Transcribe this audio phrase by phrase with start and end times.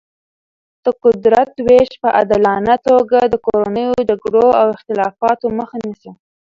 [0.83, 6.11] د قدرت ویش په عادلانه توګه د کورنیو جګړو او اختلافاتو مخه نیسي.